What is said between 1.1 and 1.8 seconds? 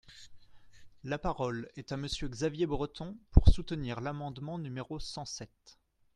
parole